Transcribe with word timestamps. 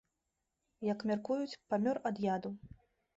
Як 0.91 1.03
мяркуюць, 1.09 1.57
памёр 1.73 1.99
ад 2.11 2.17
яду. 2.35 2.51